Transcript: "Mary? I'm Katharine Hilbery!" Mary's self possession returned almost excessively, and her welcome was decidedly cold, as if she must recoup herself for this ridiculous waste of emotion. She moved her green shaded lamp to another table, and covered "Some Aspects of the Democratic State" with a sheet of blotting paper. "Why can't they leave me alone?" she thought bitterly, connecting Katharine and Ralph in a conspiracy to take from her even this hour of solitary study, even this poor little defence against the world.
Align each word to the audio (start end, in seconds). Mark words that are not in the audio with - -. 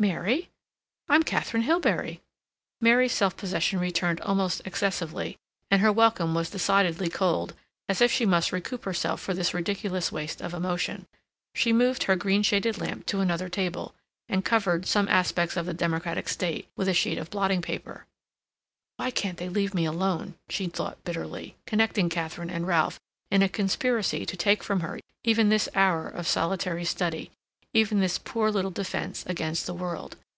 "Mary? 0.00 0.48
I'm 1.08 1.24
Katharine 1.24 1.64
Hilbery!" 1.64 2.20
Mary's 2.80 3.10
self 3.10 3.36
possession 3.36 3.80
returned 3.80 4.20
almost 4.20 4.62
excessively, 4.64 5.36
and 5.72 5.82
her 5.82 5.90
welcome 5.90 6.34
was 6.36 6.50
decidedly 6.50 7.08
cold, 7.08 7.52
as 7.88 8.00
if 8.00 8.12
she 8.12 8.24
must 8.24 8.52
recoup 8.52 8.84
herself 8.84 9.20
for 9.20 9.34
this 9.34 9.52
ridiculous 9.52 10.12
waste 10.12 10.40
of 10.40 10.54
emotion. 10.54 11.08
She 11.56 11.72
moved 11.72 12.04
her 12.04 12.14
green 12.14 12.44
shaded 12.44 12.78
lamp 12.78 13.06
to 13.06 13.18
another 13.18 13.48
table, 13.48 13.92
and 14.28 14.44
covered 14.44 14.86
"Some 14.86 15.08
Aspects 15.08 15.56
of 15.56 15.66
the 15.66 15.74
Democratic 15.74 16.28
State" 16.28 16.68
with 16.76 16.86
a 16.86 16.94
sheet 16.94 17.18
of 17.18 17.30
blotting 17.30 17.60
paper. 17.60 18.06
"Why 18.98 19.10
can't 19.10 19.36
they 19.38 19.48
leave 19.48 19.74
me 19.74 19.84
alone?" 19.84 20.36
she 20.48 20.68
thought 20.68 21.02
bitterly, 21.02 21.56
connecting 21.66 22.08
Katharine 22.08 22.50
and 22.50 22.68
Ralph 22.68 23.00
in 23.32 23.42
a 23.42 23.48
conspiracy 23.48 24.24
to 24.24 24.36
take 24.36 24.62
from 24.62 24.78
her 24.78 25.00
even 25.24 25.48
this 25.48 25.68
hour 25.74 26.06
of 26.08 26.28
solitary 26.28 26.84
study, 26.84 27.32
even 27.74 28.00
this 28.00 28.18
poor 28.18 28.50
little 28.50 28.70
defence 28.70 29.26
against 29.26 29.66
the 29.66 29.74
world. 29.74 30.16